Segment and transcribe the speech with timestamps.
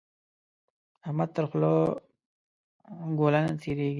[0.03, 0.03] د
[1.05, 1.73] احمد تر خوله
[3.19, 3.89] ګوله نه تېرېږي.